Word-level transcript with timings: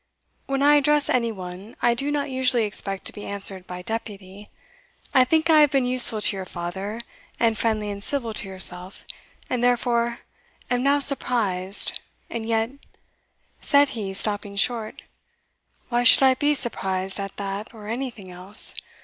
When 0.47 0.63
I 0.63 0.77
address 0.77 1.09
any 1.09 1.31
one, 1.31 1.75
I 1.79 1.93
do 1.93 2.09
not 2.09 2.31
usually 2.31 2.63
expect 2.63 3.05
to 3.05 3.13
be 3.13 3.23
answered 3.23 3.67
by 3.67 3.83
deputy 3.83 4.49
I 5.13 5.23
think 5.23 5.47
I 5.47 5.61
have 5.61 5.69
been 5.69 5.85
useful 5.85 6.21
to 6.21 6.35
your 6.35 6.45
father, 6.45 7.01
and 7.39 7.55
friendly 7.55 7.91
and 7.91 8.03
civil 8.03 8.33
to 8.33 8.47
yourself, 8.47 9.05
and 9.47 9.63
therefore 9.63 10.21
am 10.71 10.81
now 10.81 10.97
surprised 10.97 11.99
And 12.31 12.47
yet," 12.47 12.71
said 13.59 13.89
he, 13.89 14.11
stopping 14.15 14.55
short, 14.55 15.03
"why 15.89 16.01
should 16.01 16.23
I 16.23 16.33
be 16.33 16.55
surprised 16.55 17.19
at 17.19 17.37
that 17.37 17.71
or 17.71 17.87
anything 17.87 18.31
else? 18.31 18.73